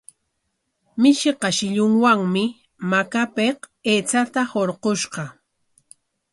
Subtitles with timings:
[1.01, 2.43] Mishiqa shillunwami
[2.91, 3.57] makapik
[3.91, 5.23] aychata hurqushqa.